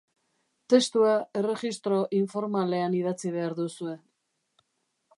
Testua 0.73 1.11
erregistro 1.41 2.01
informalean 2.21 2.99
idatzi 3.03 3.37
behar 3.39 3.57
duzue. 3.63 3.99